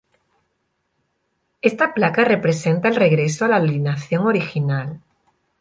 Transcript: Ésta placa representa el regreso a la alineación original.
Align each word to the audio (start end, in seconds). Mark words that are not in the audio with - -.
Ésta 1.61 1.93
placa 1.93 2.23
representa 2.25 2.87
el 2.87 2.95
regreso 2.95 3.45
a 3.45 3.49
la 3.49 3.57
alineación 3.57 4.25
original. 4.25 4.99